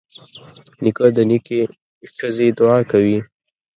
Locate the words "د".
1.17-1.19